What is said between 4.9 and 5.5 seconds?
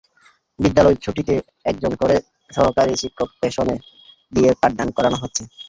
করানো হচ্ছে।